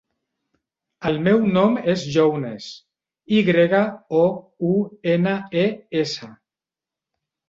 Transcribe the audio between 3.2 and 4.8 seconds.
i grega, o, u,